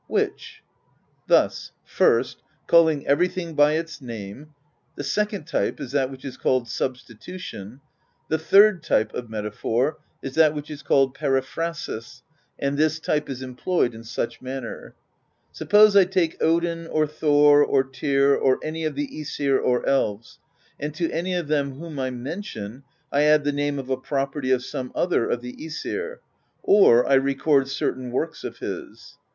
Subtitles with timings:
[0.07, 0.63] "Which?"
[1.27, 4.55] "Thus: [first], calling everything by its name;
[4.95, 7.81] the second type is that which is called 'substitution;'
[8.27, 12.23] the third type of metaphor is that which is called 'periphrasis,'
[12.57, 14.95] and this type is employed in such manner:
[15.51, 20.39] Suppose I take Odin, or Thor, or Tyr, or any of the ^sir or Elves;
[20.79, 22.81] and to any of them whom I mention,
[23.11, 26.15] I add the name of a property of some other of the iEsir,
[26.63, 29.17] or I record certain works of his.